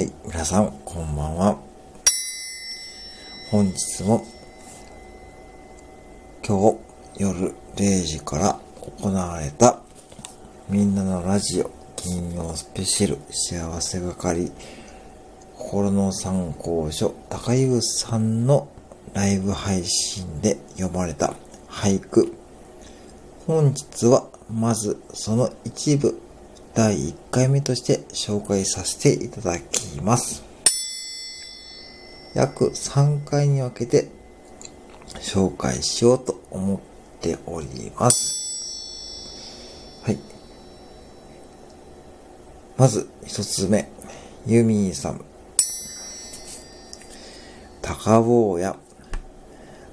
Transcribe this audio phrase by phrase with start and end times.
[0.00, 1.58] はい、皆さん、こんばんは。
[3.50, 4.24] 本日も、
[6.42, 6.72] 今
[7.18, 9.78] 日夜0時から行われた、
[10.70, 14.50] みんなのラジオ金曜スペシャル幸せ係
[15.58, 18.68] 心の参考書高優さんの
[19.12, 21.34] ライブ配信で読まれた
[21.68, 22.32] 俳句。
[23.46, 26.18] 本日はまずその一部
[26.74, 30.42] 第1回目として紹介させていただきます。
[32.34, 34.08] 約3回に分けて
[35.16, 36.80] 紹介しようと思っ
[37.20, 38.36] ております。
[40.04, 40.18] はい。
[42.76, 43.90] まず一つ目、
[44.46, 45.24] ユミーさん。
[47.82, 48.76] 高坊や、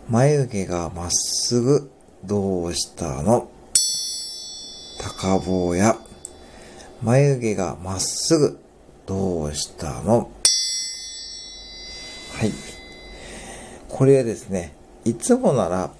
[0.08, 1.92] 眉毛がまっすぐ
[2.24, 3.50] どうしたの？
[5.00, 5.98] 高坊や、
[7.02, 8.60] 眉毛がまっすぐ。
[9.06, 10.30] どうしたの？
[12.34, 12.52] はい。
[13.88, 14.74] これですね、
[15.06, 15.92] いつもなら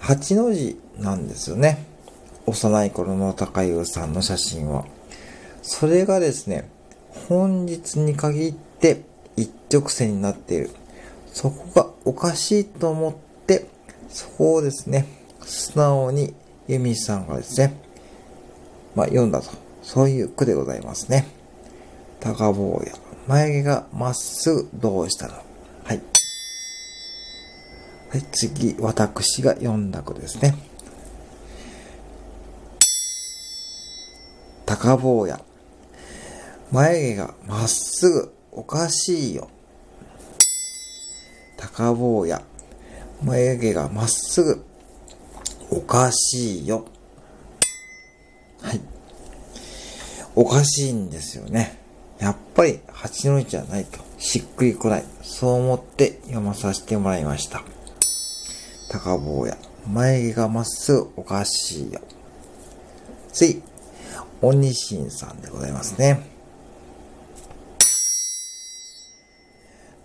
[0.00, 1.84] 8の字なんですよね。
[2.46, 4.86] 幼い頃の高優さんの写真は。
[5.62, 6.70] それがですね、
[7.28, 9.02] 本日に限って
[9.36, 10.70] 一直線になっている。
[11.32, 13.14] そこがおかしいと思っ
[13.46, 13.66] て、
[14.08, 15.06] そこをですね、
[15.42, 16.34] 素直に
[16.68, 17.76] ユミさんがですね、
[18.94, 19.65] まあ読んだと。
[19.86, 21.28] そういう句でございますね。
[22.18, 22.92] 高坊や、
[23.28, 25.34] 眉毛がまっすぐどうしたの
[25.84, 26.02] はい。
[28.10, 30.56] はい、次、私が読んだ句ですね。
[34.66, 35.40] 高坊や、
[36.72, 39.48] 眉毛がまっすぐおかしいよ。
[41.56, 42.42] 高坊や、
[43.22, 44.64] 眉毛がまっすぐ
[45.70, 46.86] おかしいよ。
[48.60, 48.95] はい。
[50.38, 51.78] おかしいんですよね。
[52.18, 55.04] やっぱり8の字じゃないと、しっくりこない。
[55.22, 57.62] そう思って読まさせてもらいました。
[58.90, 59.56] 高坊や、
[59.90, 62.00] 眉毛がまっすぐおかしいよ。
[63.32, 63.62] 次、
[64.42, 66.20] 鬼神さんでございますね。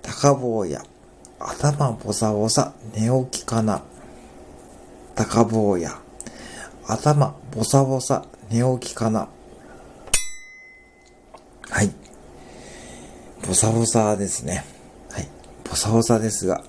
[0.01, 0.81] 高坊や、
[1.39, 3.81] 頭ボサボサ寝起きかな。
[5.15, 5.99] 高坊や、
[6.87, 9.27] 頭ボサボサ寝起きかな。
[11.81, 11.91] はい。
[13.47, 14.63] ボサボサですね。
[15.09, 15.27] はい。
[15.67, 16.63] ボサボサですが、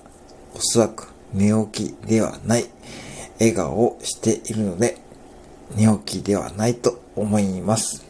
[0.55, 2.65] おそらく寝起きではない
[3.39, 4.97] 笑顔をしているので、
[5.75, 8.03] 寝起きではないと思います。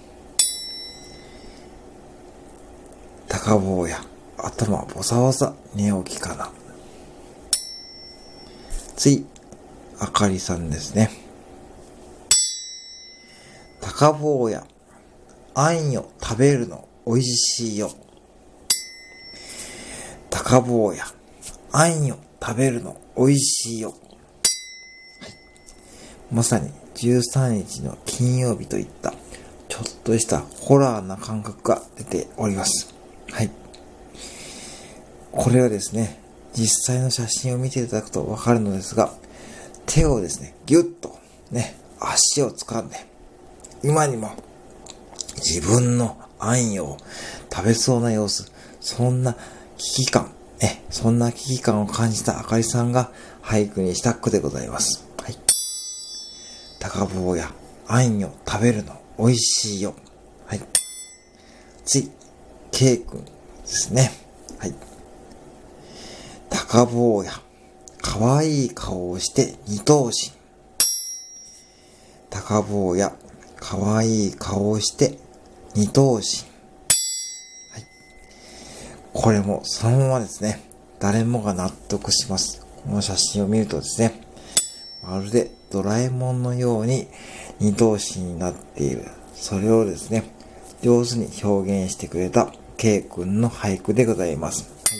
[3.27, 4.01] 高坊や
[4.37, 6.49] 頭ボサボサ寝起きかな。
[8.95, 9.25] 次、
[9.99, 11.11] あかりさんですね。
[13.81, 14.65] 高坊や
[15.53, 17.91] あんよ食べるの美味しいよ。
[20.29, 21.05] 高坊や、
[21.71, 23.89] あんよ食べるの美味しいよ。
[23.89, 23.99] はい、
[26.31, 29.13] まさに13日の金曜日といった
[29.67, 32.93] ちょっとしたホラーな感覚が出ております。
[33.31, 33.49] はい。
[35.31, 36.19] これはですね、
[36.53, 39.13] 実際の写真を見ていただくとわかるのですが、
[39.87, 41.17] 手をですね、ぎゅっと
[41.51, 43.07] ね、足を掴んで、
[43.83, 44.31] 今にも
[45.37, 46.97] 自分の暗夜を
[47.53, 49.35] 食べそうな様子、そんな
[49.77, 50.31] 危機感、
[50.61, 53.11] ね、そんな危機感を感じたあかりさんが
[53.41, 55.05] 俳句にした句でございます。
[55.21, 55.35] はい。
[56.79, 57.51] 高坊や
[57.87, 59.93] 暗夜食べるの美味しいよ。
[60.45, 60.61] はい。
[61.85, 62.11] 次、
[62.71, 63.31] K 君で
[63.65, 64.11] すね。
[64.57, 64.73] はい。
[66.49, 67.31] 高坊や、
[68.01, 70.31] 可愛いい顔をして二頭身。
[72.29, 73.15] 高坊や、
[73.57, 75.17] 可愛い顔をして
[75.75, 76.45] 二頭身。
[77.71, 77.85] はい。
[79.11, 80.61] これもそのままですね、
[80.99, 82.65] 誰もが納得します。
[82.83, 84.21] この写真を見るとですね、
[85.01, 87.07] まるでドラえもんのように
[87.59, 89.05] 二頭身になっている。
[89.33, 90.23] それをですね、
[90.83, 94.63] 上手に表現してくれた K 君の俳句でございます。
[94.63, 94.95] は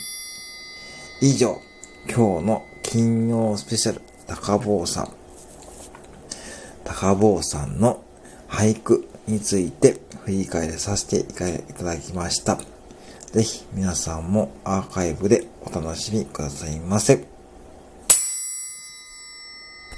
[1.21, 1.59] い、以上、
[2.07, 5.11] 今日の金曜スペシャル高坊さん。
[6.83, 8.03] 高坊さんの
[8.47, 11.23] 俳句について振り返りさせてい
[11.73, 12.59] ただきました。
[13.31, 17.32] ぜひ皆さんもアーカイブでお楽しみくださいませ。